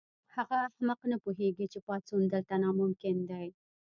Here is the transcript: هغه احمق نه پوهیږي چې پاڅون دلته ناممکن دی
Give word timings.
هغه 0.35 0.57
احمق 0.67 0.99
نه 1.11 1.17
پوهیږي 1.23 1.65
چې 1.73 1.79
پاڅون 1.87 2.21
دلته 2.33 2.53
ناممکن 2.63 3.17
دی 3.29 3.47